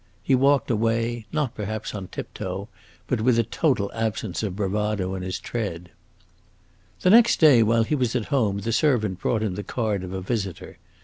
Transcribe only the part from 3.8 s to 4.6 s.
absence of